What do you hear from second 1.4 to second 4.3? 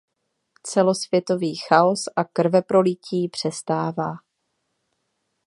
chaos a krveprolití přestává.